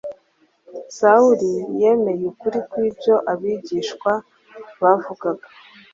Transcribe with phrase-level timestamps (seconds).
[0.97, 1.51] Sawuli
[1.81, 4.11] yemeye ukuri kw’ibyo abigishwa
[4.81, 5.45] bavugaga.